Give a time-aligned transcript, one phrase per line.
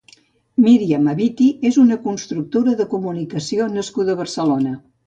[0.63, 4.79] Míriam Hatibi és una consultora de comunicació nascuda a Barcelona.